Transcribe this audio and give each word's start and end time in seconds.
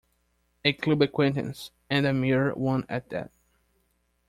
A 0.65 0.73
club 0.73 1.03
acquaintance, 1.03 1.69
and 1.87 2.07
a 2.07 2.11
mere 2.11 2.55
one 2.55 2.87
at 2.89 3.11
that. 3.11 3.29